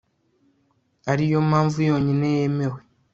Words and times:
ari 1.11 1.23
yo 1.31 1.39
mpamvu 1.49 1.77
yonyine 1.89 2.27
yemewe 2.37 2.79